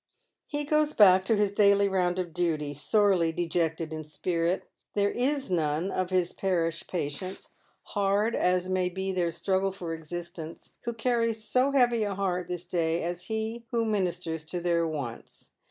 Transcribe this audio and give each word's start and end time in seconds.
He 0.47 0.63
goes 0.63 0.93
back 0.93 1.25
to 1.25 1.35
his 1.35 1.53
daily 1.53 1.87
round 1.87 2.17
of 2.17 2.33
duty 2.33 2.73
sorely 2.73 3.31
dejected 3.31 3.93
in 3.93 4.03
spirit. 4.03 4.63
There 4.95 5.11
is 5.11 5.51
none 5.51 5.91
of 5.91 6.07
liis 6.07 6.35
parish 6.35 6.87
patients, 6.87 7.49
hard 7.83 8.35
as 8.35 8.67
may 8.67 8.89
be 8.89 9.11
their 9.11 9.29
struggle 9.29 9.71
for 9.71 9.93
existence, 9.93 10.73
who 10.85 10.93
carries 10.95 11.43
so 11.47 11.69
heavy 11.73 12.01
a 12.01 12.15
heart 12.15 12.47
this 12.47 12.65
day 12.65 13.03
as 13.03 13.25
he 13.25 13.67
who 13.69 13.85
ministers 13.85 14.43
to 14.45 14.59
their 14.59 14.87
wants. 14.87 15.51